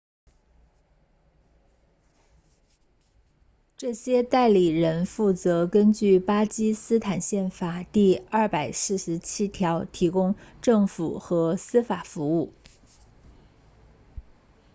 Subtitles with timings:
[3.77, 10.33] 这些代理人负责根据巴基斯坦宪法第247条提供
[10.63, 12.51] 政府和司法服务